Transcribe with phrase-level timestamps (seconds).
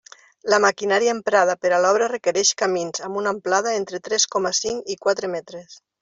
[0.51, 4.89] La maquinària emprada per a l'obra requereix camins amb una amplada entre tres coma cinc
[4.95, 5.77] i quatre metres.